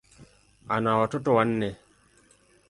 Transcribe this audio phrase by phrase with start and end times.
[0.75, 1.69] Ana watoto wanne.